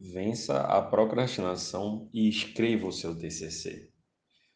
Vença 0.00 0.60
a 0.60 0.80
procrastinação 0.80 2.08
e 2.14 2.28
escreva 2.28 2.86
o 2.86 2.92
seu 2.92 3.18
TCC. 3.18 3.90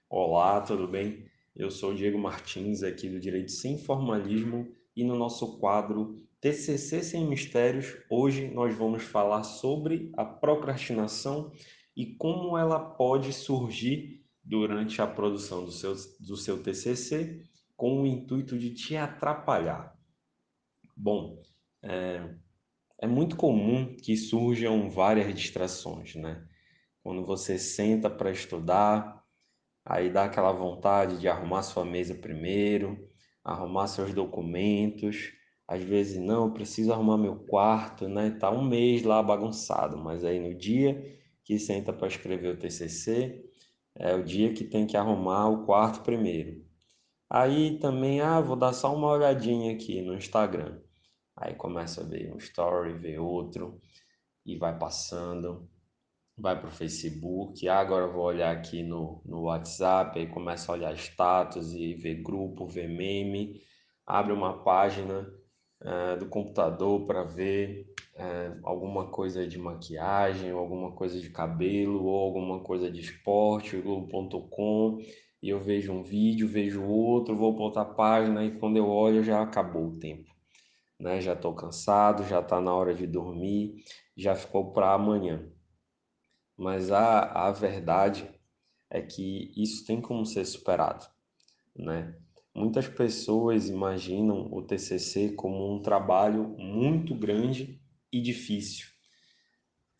Olá, 0.09 0.61
tudo 0.61 0.87
bem? 0.87 1.27
Eu 1.57 1.69
sou 1.69 1.93
Diego 1.93 2.17
Martins, 2.17 2.85
aqui 2.85 3.09
do 3.09 3.19
Direito 3.19 3.51
Sem 3.51 3.77
Formalismo, 3.77 4.73
e 4.95 5.03
no 5.03 5.17
nosso 5.17 5.59
quadro 5.59 6.25
TCC 6.41 7.03
Sem 7.03 7.27
Mistérios, 7.27 7.93
hoje 8.09 8.47
nós 8.55 8.73
vamos 8.77 9.03
falar 9.03 9.43
sobre 9.43 10.13
a 10.17 10.25
procrastinação 10.25 11.51
e 11.97 12.15
como 12.15 12.57
ela 12.57 12.79
pode 12.79 13.33
surgir 13.33 14.25
durante 14.45 15.03
a 15.03 15.09
produção 15.09 15.65
do 15.65 15.73
seu, 15.73 15.97
do 16.21 16.37
seu 16.37 16.63
TCC 16.63 17.43
com 17.77 18.03
o 18.03 18.07
intuito 18.07 18.57
de 18.57 18.73
te 18.73 18.97
atrapalhar. 18.97 19.93
Bom, 20.97 21.43
é, 21.83 22.33
é 23.03 23.07
muito 23.07 23.37
comum 23.37 23.97
que 23.97 24.17
surjam 24.17 24.89
várias 24.89 25.35
distrações, 25.35 26.15
né? 26.15 26.47
Quando 27.03 27.27
você 27.27 27.59
senta 27.59 28.09
para 28.09 28.31
estudar, 28.31 29.25
aí 29.85 30.09
dá 30.09 30.25
aquela 30.25 30.53
vontade 30.53 31.19
de 31.19 31.27
arrumar 31.27 31.65
sua 31.65 31.85
mesa 31.85 32.15
primeiro, 32.15 33.09
arrumar 33.43 33.89
seus 33.89 34.15
documentos. 34.15 35.33
Às 35.67 35.83
vezes, 35.83 36.23
não, 36.23 36.53
preciso 36.53 36.93
arrumar 36.93 37.19
meu 37.19 37.35
quarto, 37.41 38.09
né? 38.09 38.31
Tá 38.39 38.53
um 38.53 38.63
mês 38.65 39.03
lá 39.03 39.21
bagunçado, 39.21 39.99
mas 39.99 40.25
aí 40.25 40.39
no 40.39 40.55
dia 40.55 41.03
que 41.43 41.59
senta 41.59 41.93
para 41.93 42.07
escrever 42.07 42.55
o 42.55 42.57
TCC, 42.57 43.45
é 43.97 44.15
o 44.15 44.23
dia 44.23 44.53
que 44.53 44.63
tem 44.63 44.87
que 44.87 44.97
arrumar 44.97 45.49
o 45.49 45.67
quarto 45.67 46.03
primeiro. 46.03 46.65
Aí 47.29 47.79
também, 47.81 48.21
ah, 48.21 48.41
vou 48.41 48.55
dar 48.55 48.73
só 48.73 48.95
uma 48.95 49.09
olhadinha 49.09 49.73
aqui 49.75 50.01
no 50.03 50.15
Instagram. 50.15 50.81
Aí 51.37 51.55
começa 51.55 52.03
a 52.03 52.05
ver 52.05 52.33
um 52.33 52.39
story, 52.39 52.93
ver 52.93 53.19
outro, 53.19 53.81
e 54.45 54.57
vai 54.57 54.79
passando, 54.79 55.69
vai 56.37 56.59
para 56.59 56.69
o 56.69 56.73
Facebook. 56.73 57.67
Ah, 57.69 57.79
agora 57.79 58.07
vou 58.07 58.25
olhar 58.25 58.55
aqui 58.55 58.83
no, 58.83 59.23
no 59.25 59.43
WhatsApp, 59.43 60.19
aí 60.19 60.27
começa 60.27 60.71
a 60.71 60.75
olhar 60.75 60.95
status 60.95 61.73
e 61.73 61.95
ver 61.95 62.23
grupo, 62.23 62.67
ver 62.67 62.89
meme. 62.89 63.61
Abre 64.07 64.33
uma 64.33 64.63
página 64.63 65.27
uh, 65.81 66.19
do 66.19 66.27
computador 66.29 67.07
para 67.07 67.23
ver 67.25 67.87
uh, 68.17 68.61
alguma 68.65 69.09
coisa 69.09 69.47
de 69.47 69.59
maquiagem, 69.59 70.51
alguma 70.51 70.93
coisa 70.93 71.21
de 71.21 71.31
cabelo, 71.31 72.05
ou 72.05 72.19
alguma 72.21 72.61
coisa 72.61 72.91
de 72.91 73.01
esporte, 73.01 73.77
globo.com. 73.81 74.99
E 75.43 75.49
eu 75.49 75.61
vejo 75.61 75.93
um 75.93 76.03
vídeo, 76.03 76.49
vejo 76.49 76.85
outro, 76.85 77.37
vou 77.37 77.55
para 77.55 77.65
outra 77.65 77.85
página 77.85 78.45
e 78.45 78.59
quando 78.59 78.77
eu 78.77 78.89
olho 78.89 79.25
já 79.25 79.43
acabou 79.43 79.89
o 79.89 79.99
tempo 79.99 80.32
né? 80.99 81.21
Já 81.21 81.35
estou 81.35 81.55
cansado, 81.55 82.25
já 82.25 82.41
está 82.41 82.61
na 82.61 82.75
hora 82.75 82.95
de 82.95 83.07
dormir, 83.07 83.85
já 84.17 84.35
ficou 84.35 84.73
para 84.73 84.93
amanhã. 84.93 85.51
Mas 86.57 86.91
a, 86.91 87.49
a 87.49 87.51
verdade 87.51 88.29
é 88.91 89.01
que 89.01 89.53
isso 89.57 89.87
tem 89.87 90.01
como 90.01 90.25
ser 90.25 90.45
superado, 90.45 91.07
né? 91.75 92.17
Muitas 92.55 92.87
pessoas 92.87 93.69
imaginam 93.69 94.53
o 94.53 94.63
TCC 94.63 95.33
como 95.33 95.75
um 95.75 95.81
trabalho 95.81 96.49
muito 96.59 97.15
grande 97.15 97.81
e 98.13 98.21
difícil, 98.21 98.89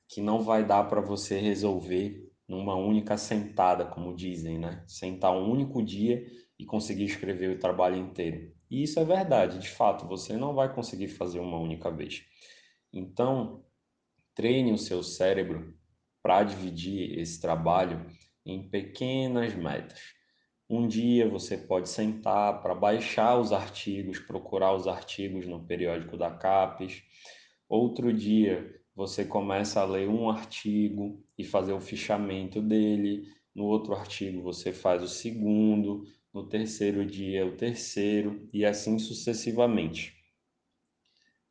que 0.07 0.21
não 0.21 0.43
vai 0.43 0.65
dar 0.65 0.85
para 0.85 1.01
você 1.01 1.39
resolver 1.39 2.32
numa 2.53 2.77
única 2.77 3.17
sentada, 3.17 3.87
como 3.87 4.15
dizem, 4.15 4.59
né? 4.59 4.85
Sentar 4.87 5.33
um 5.33 5.51
único 5.51 5.83
dia 5.83 6.23
e 6.59 6.67
conseguir 6.67 7.07
escrever 7.07 7.57
o 7.57 7.59
trabalho 7.59 7.97
inteiro. 7.97 8.53
E 8.71 8.83
isso 8.83 9.01
é 9.01 9.05
verdade, 9.05 9.59
de 9.59 9.71
fato, 9.71 10.07
você 10.07 10.37
não 10.37 10.55
vai 10.55 10.73
conseguir 10.73 11.09
fazer 11.09 11.41
uma 11.41 11.59
única 11.59 11.91
vez. 11.91 12.23
Então, 12.93 13.65
treine 14.35 14.71
o 14.71 14.77
seu 14.79 15.03
cérebro 15.03 15.75
para 16.23 16.45
dividir 16.45 17.19
esse 17.19 17.41
trabalho 17.41 18.05
em 18.45 18.69
pequenas 18.69 19.55
metas. 19.55 20.01
Um 20.69 20.87
dia 20.87 21.29
você 21.29 21.57
pode 21.57 21.89
sentar 21.89 22.61
para 22.61 22.75
baixar 22.75 23.39
os 23.39 23.51
artigos, 23.51 24.19
procurar 24.19 24.75
os 24.75 24.87
artigos 24.87 25.47
no 25.47 25.65
periódico 25.65 26.19
da 26.19 26.31
CAPES. 26.31 27.03
Outro 27.67 28.13
dia 28.13 28.82
você 28.95 29.25
começa 29.25 29.81
a 29.81 29.85
ler 29.85 30.09
um 30.09 30.29
artigo 30.29 31.25
e 31.37 31.45
fazer 31.45 31.73
o 31.73 31.81
fichamento 31.81 32.61
dele. 32.61 33.27
No 33.55 33.65
outro 33.65 33.95
artigo 33.95 34.43
você 34.43 34.73
faz 34.73 35.03
o 35.03 35.09
segundo, 35.09 36.05
no 36.33 36.49
terceiro 36.49 37.05
dia 37.05 37.47
o 37.47 37.57
terceiro 37.57 38.49
e 38.53 38.65
assim 38.65 38.99
sucessivamente. 38.99 40.15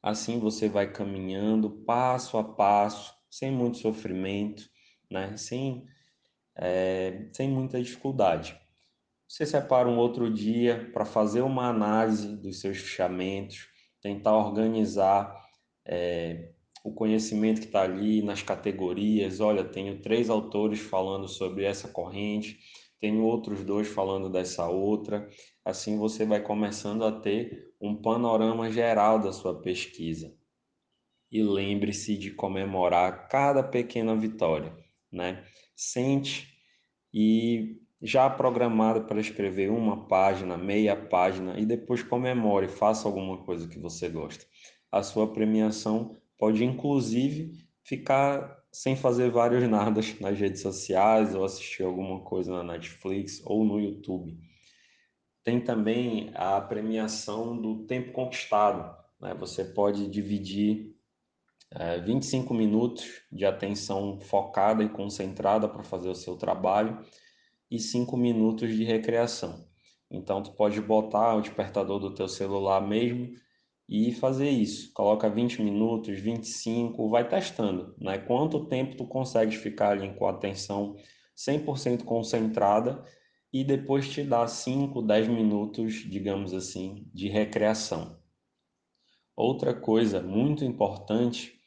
Assim 0.02 0.40
você 0.40 0.68
vai 0.68 0.91
caminhando 0.91 1.69
passo 1.69 2.38
a 2.38 2.44
passo, 2.44 3.13
sem 3.29 3.52
muito 3.52 3.78
sofrimento, 3.78 4.68
né? 5.09 5.38
sem, 5.38 5.85
é, 6.56 7.29
sem 7.34 7.50
muita 7.50 7.81
dificuldade. 7.81 8.59
Você 9.28 9.46
separa 9.46 9.88
um 9.88 9.97
outro 9.97 10.31
dia 10.31 10.90
para 10.91 11.06
fazer 11.06 11.41
uma 11.41 11.69
análise 11.69 12.35
dos 12.35 12.59
seus 12.59 12.78
fichamentos, 12.78 13.69
tentar 14.02 14.35
organizar 14.35 15.34
é, 15.85 16.52
o 16.83 16.91
conhecimento 16.91 17.61
que 17.61 17.67
está 17.67 17.83
ali 17.83 18.21
nas 18.21 18.41
categorias. 18.41 19.39
Olha, 19.39 19.63
tenho 19.63 20.01
três 20.01 20.29
autores 20.29 20.79
falando 20.79 21.27
sobre 21.27 21.63
essa 21.63 21.87
corrente, 21.87 22.59
tenho 22.99 23.23
outros 23.23 23.63
dois 23.63 23.87
falando 23.87 24.29
dessa 24.29 24.67
outra. 24.67 25.27
Assim 25.63 25.97
você 25.97 26.25
vai 26.25 26.41
começando 26.41 27.03
a 27.03 27.11
ter 27.11 27.73
um 27.79 27.95
panorama 27.95 28.71
geral 28.71 29.19
da 29.19 29.31
sua 29.31 29.59
pesquisa. 29.61 30.33
E 31.31 31.41
lembre-se 31.41 32.17
de 32.17 32.31
comemorar 32.31 33.27
cada 33.29 33.63
pequena 33.63 34.15
vitória, 34.15 34.75
né? 35.11 35.43
Sente 35.75 36.47
e 37.13 37.79
já 38.01 38.29
programado 38.29 39.03
para 39.05 39.21
escrever 39.21 39.69
uma 39.69 40.07
página, 40.07 40.57
meia 40.57 40.95
página 40.95 41.59
e 41.59 41.65
depois 41.65 42.01
comemore, 42.01 42.67
faça 42.67 43.07
alguma 43.07 43.37
coisa 43.43 43.67
que 43.67 43.79
você 43.79 44.09
gosta. 44.09 44.45
A 44.91 45.03
sua 45.03 45.31
premiação 45.31 46.17
pode 46.41 46.66
inclusive 46.66 47.53
ficar 47.84 48.66
sem 48.72 48.96
fazer 48.96 49.29
vários 49.29 49.69
nadas 49.69 50.18
nas 50.19 50.40
redes 50.40 50.59
sociais 50.59 51.35
ou 51.35 51.46
assistir 51.46 51.84
alguma 51.84 52.22
coisa 52.22 52.52
na 52.52 52.63
Netflix 52.63 53.40
ou 53.46 53.63
no 53.63 53.79
YouTube. 53.79 54.35
Tem 55.44 55.62
também 55.62 56.31
a 56.34 56.59
premiação 56.59 57.56
do 57.56 57.85
tempo 57.85 58.12
conquistado. 58.12 58.91
Né? 59.19 59.35
Você 59.35 59.63
pode 59.63 60.07
dividir 60.07 60.96
é, 61.69 62.00
25 62.00 62.56
minutos 62.56 63.22
de 63.31 63.46
atenção 63.46 64.19
focada 64.19 64.84
e 64.84 64.90
concentrada 64.90 65.69
para 65.69 65.84
fazer 65.84 66.09
o 66.09 66.16
seu 66.16 66.35
trabalho 66.38 67.06
e 67.69 67.78
5 67.78 68.18
minutos 68.18 68.75
de 68.75 68.84
recreação. 68.84 69.63
Então, 70.09 70.41
tu 70.41 70.52
pode 70.53 70.81
botar 70.81 71.35
o 71.35 71.41
despertador 71.41 72.00
do 72.00 72.16
teu 72.16 72.28
celular 72.28 72.81
mesmo 72.81 73.31
e 73.87 74.11
fazer 74.13 74.49
isso. 74.49 74.91
Coloca 74.93 75.29
20 75.29 75.61
minutos, 75.61 76.19
25, 76.19 77.09
vai 77.09 77.27
testando, 77.27 77.95
né? 77.99 78.17
Quanto 78.17 78.65
tempo 78.65 78.95
tu 78.95 79.05
consegues 79.05 79.55
ficar 79.55 79.91
ali 79.91 80.13
com 80.15 80.27
a 80.27 80.31
atenção 80.31 80.95
100% 81.35 82.03
concentrada 82.03 83.03
e 83.51 83.63
depois 83.63 84.09
te 84.09 84.23
dá 84.23 84.47
5, 84.47 85.01
10 85.01 85.27
minutos, 85.27 85.93
digamos 86.09 86.53
assim, 86.53 87.05
de 87.13 87.27
recreação. 87.27 88.19
Outra 89.35 89.73
coisa 89.73 90.21
muito 90.21 90.63
importante 90.63 91.61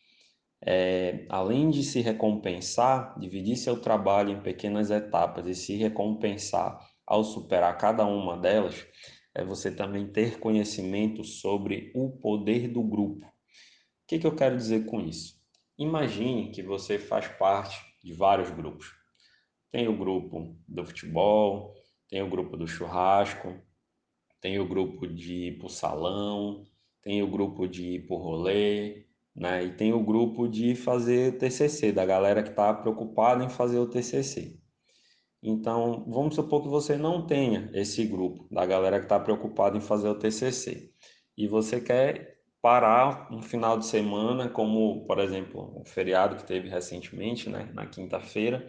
é, 0.67 1.27
além 1.29 1.69
de 1.71 1.83
se 1.83 2.01
recompensar, 2.01 3.19
dividir 3.19 3.57
seu 3.57 3.81
trabalho 3.81 4.31
em 4.31 4.41
pequenas 4.41 4.91
etapas 4.91 5.47
e 5.47 5.55
se 5.55 5.77
recompensar 5.77 6.79
ao 7.07 7.23
superar 7.23 7.77
cada 7.77 8.07
uma 8.07 8.37
delas, 8.37 8.87
é 9.35 9.45
você 9.45 9.71
também 9.71 10.07
ter 10.07 10.39
conhecimento 10.39 11.25
sobre 11.25 11.91
o 11.95 12.11
poder 12.11 12.69
do 12.69 12.83
grupo. 12.83 13.27
O 13.27 13.31
que, 14.07 14.19
que 14.19 14.27
eu 14.27 14.37
quero 14.37 14.57
dizer 14.57 14.87
com 14.87 15.01
isso? 15.01 15.43
Imagine 15.77 16.51
que 16.53 16.63
você 16.63 16.99
faz 16.99 17.27
parte 17.27 17.77
de 18.03 18.13
vários 18.13 18.51
grupos. 18.51 18.95
Tem 19.73 19.89
o 19.89 19.97
grupo 19.97 20.57
do 20.69 20.85
futebol, 20.85 21.75
tem 22.09 22.23
o 22.23 22.31
grupo 22.31 22.57
do 22.57 22.67
churrasco, 22.67 23.61
tem 24.41 24.61
o 24.61 24.69
grupo 24.69 25.07
de 25.07 25.49
ir 25.49 25.59
para 25.59 25.67
o 25.67 25.71
salão, 25.71 26.65
tem 27.03 27.23
o 27.23 27.31
grupo 27.31 27.67
de 27.67 27.95
ir 27.95 28.07
para 28.07 28.15
o 28.15 28.19
rolê, 28.19 29.07
né? 29.35 29.65
E 29.65 29.73
tem 29.73 29.93
o 29.93 30.05
grupo 30.05 30.47
de 30.47 30.77
fazer 30.77 31.39
TCC, 31.39 31.91
da 31.91 32.07
galera 32.07 32.43
que 32.43 32.51
está 32.51 32.73
preocupada 32.73 33.43
em 33.43 33.51
fazer 33.51 33.79
o 33.79 33.89
TCC. 33.89 34.61
Então, 35.47 36.07
vamos 36.09 36.37
supor 36.37 36.63
que 36.63 36.69
você 36.69 36.97
não 36.97 37.27
tenha 37.27 37.69
esse 37.75 38.07
grupo 38.07 38.49
da 38.51 38.65
galera 38.65 38.99
que 38.99 39.05
está 39.05 39.21
preocupada 39.21 39.77
em 39.77 39.81
fazer 39.83 40.09
o 40.09 40.19
TCC 40.19 40.91
e 41.37 41.47
você 41.47 41.83
quer 41.83 42.39
parar 42.63 43.31
um 43.31 43.43
final 43.43 43.79
de 43.79 43.85
semana, 43.85 44.49
como 44.49 45.05
por 45.05 45.19
exemplo 45.19 45.79
o 45.79 45.85
feriado 45.85 46.37
que 46.37 46.47
teve 46.47 46.71
recentemente, 46.71 47.51
né, 47.51 47.71
na 47.75 47.85
quinta-feira, 47.85 48.67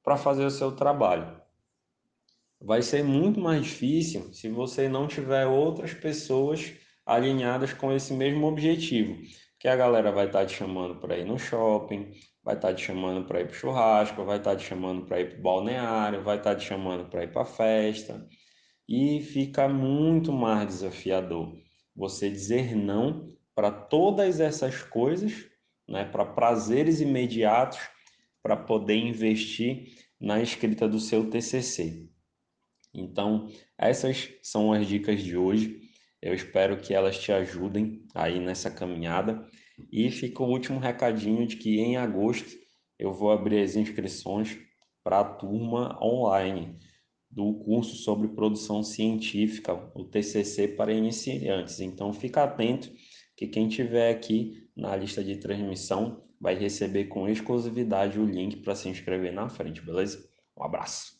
para 0.00 0.16
fazer 0.16 0.44
o 0.44 0.50
seu 0.50 0.70
trabalho. 0.76 1.42
Vai 2.60 2.82
ser 2.82 3.02
muito 3.02 3.40
mais 3.40 3.64
difícil 3.64 4.32
se 4.32 4.48
você 4.48 4.88
não 4.88 5.08
tiver 5.08 5.44
outras 5.48 5.92
pessoas 5.92 6.72
alinhadas 7.04 7.72
com 7.72 7.92
esse 7.92 8.12
mesmo 8.12 8.46
objetivo. 8.46 9.16
Que 9.60 9.68
a 9.68 9.76
galera 9.76 10.10
vai 10.10 10.26
estar 10.26 10.40
tá 10.40 10.46
te 10.46 10.56
chamando 10.56 10.96
para 10.96 11.18
ir 11.18 11.26
no 11.26 11.38
shopping, 11.38 12.10
vai 12.42 12.54
estar 12.54 12.68
tá 12.68 12.74
te 12.74 12.82
chamando 12.82 13.26
para 13.26 13.42
ir 13.42 13.46
para 13.46 13.54
churrasco, 13.54 14.24
vai 14.24 14.38
estar 14.38 14.52
tá 14.52 14.56
te 14.56 14.64
chamando 14.64 15.04
para 15.04 15.20
ir 15.20 15.32
para 15.32 15.40
balneário, 15.40 16.24
vai 16.24 16.38
estar 16.38 16.56
te 16.56 16.64
chamando 16.64 17.10
para 17.10 17.24
ir 17.24 17.30
para 17.30 17.44
festa. 17.44 18.26
E 18.88 19.20
fica 19.20 19.68
muito 19.68 20.32
mais 20.32 20.66
desafiador 20.66 21.54
você 21.94 22.30
dizer 22.30 22.74
não 22.74 23.28
para 23.54 23.70
todas 23.70 24.40
essas 24.40 24.82
coisas, 24.82 25.46
né, 25.86 26.06
para 26.06 26.24
prazeres 26.24 27.02
imediatos, 27.02 27.78
para 28.42 28.56
poder 28.56 28.96
investir 28.96 29.88
na 30.18 30.40
escrita 30.40 30.88
do 30.88 30.98
seu 30.98 31.28
TCC. 31.28 32.08
Então, 32.94 33.48
essas 33.76 34.30
são 34.42 34.72
as 34.72 34.86
dicas 34.86 35.22
de 35.22 35.36
hoje. 35.36 35.89
Eu 36.22 36.34
espero 36.34 36.76
que 36.76 36.92
elas 36.92 37.18
te 37.18 37.32
ajudem 37.32 38.04
aí 38.14 38.38
nessa 38.38 38.70
caminhada. 38.70 39.46
E 39.90 40.10
fica 40.10 40.42
o 40.42 40.48
último 40.50 40.78
recadinho 40.78 41.46
de 41.46 41.56
que 41.56 41.80
em 41.80 41.96
agosto 41.96 42.50
eu 42.98 43.12
vou 43.12 43.32
abrir 43.32 43.62
as 43.62 43.76
inscrições 43.76 44.58
para 45.02 45.20
a 45.20 45.24
turma 45.24 45.98
online 46.02 46.78
do 47.30 47.54
curso 47.54 47.96
sobre 47.96 48.28
produção 48.28 48.82
científica, 48.82 49.72
o 49.94 50.04
TCC 50.04 50.68
para 50.68 50.92
iniciantes. 50.92 51.80
Então, 51.80 52.12
fica 52.12 52.42
atento 52.42 52.90
que 53.36 53.46
quem 53.46 53.68
tiver 53.68 54.10
aqui 54.10 54.68
na 54.76 54.94
lista 54.96 55.22
de 55.22 55.36
transmissão 55.36 56.22
vai 56.40 56.54
receber 56.54 57.06
com 57.06 57.28
exclusividade 57.28 58.18
o 58.18 58.26
link 58.26 58.56
para 58.56 58.74
se 58.74 58.88
inscrever 58.88 59.32
na 59.32 59.48
frente, 59.48 59.80
beleza? 59.80 60.28
Um 60.56 60.64
abraço. 60.64 61.19